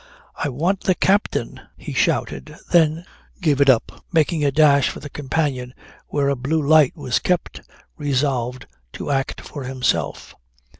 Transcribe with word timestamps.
"I 0.35 0.49
want 0.49 0.79
the 0.85 0.95
captain," 0.95 1.61
he 1.77 1.93
shouted, 1.93 2.55
then 2.71 3.05
gave 3.39 3.61
it 3.61 3.69
up, 3.69 4.03
making 4.11 4.43
a 4.43 4.51
dash 4.51 4.95
at 4.97 5.03
the 5.03 5.11
companion 5.11 5.75
where 6.07 6.27
a 6.29 6.35
blue 6.35 6.59
light 6.63 6.97
was 6.97 7.19
kept, 7.19 7.61
resolved 7.97 8.65
to 8.93 9.11
act 9.11 9.41
for 9.41 9.65
himself. 9.65 10.33